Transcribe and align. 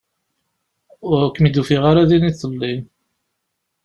Ur 1.09 1.19
kem-id-ufiɣ 1.29 1.83
ara 1.91 2.09
din 2.09 2.29
iḍelli. 2.29 2.75